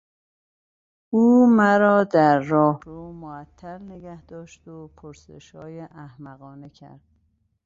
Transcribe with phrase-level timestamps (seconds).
[1.09, 7.01] او مرا در راهرو معطل نگهداشت و پرسشهای احمقانه کرد.